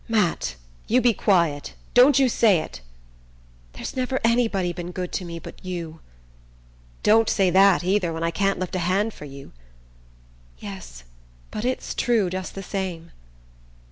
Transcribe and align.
"Matt! 0.09 0.55
You 0.87 0.99
be 0.99 1.13
quiet! 1.13 1.75
Don't 1.93 2.17
you 2.17 2.27
say 2.27 2.57
it." 2.57 2.81
"There's 3.73 3.95
never 3.95 4.19
anybody 4.23 4.73
been 4.73 4.89
good 4.91 5.11
to 5.11 5.25
me 5.25 5.37
but 5.37 5.63
you." 5.63 5.99
"Don't 7.03 7.29
say 7.29 7.51
that 7.51 7.83
either, 7.83 8.11
when 8.11 8.23
I 8.23 8.31
can't 8.31 8.57
lift 8.57 8.75
a 8.75 8.79
hand 8.79 9.13
for 9.13 9.25
you!" 9.25 9.51
"Yes; 10.57 11.03
but 11.51 11.65
it's 11.65 11.93
true 11.93 12.31
just 12.31 12.55
the 12.55 12.63
same." 12.63 13.11